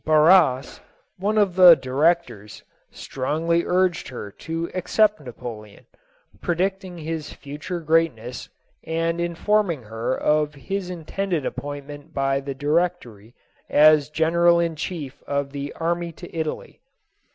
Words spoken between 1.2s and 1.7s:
of